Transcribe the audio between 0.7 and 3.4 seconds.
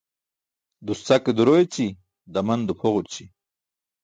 Duscake duro eći daman duphogurći